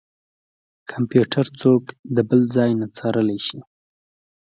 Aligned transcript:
کمپيوټر 0.91 1.45
څوک 1.61 1.83
د 2.15 2.17
بل 2.29 2.41
ځای 2.55 2.71
نه 2.79 2.87
څارلی 2.97 3.39
شي. 3.47 3.59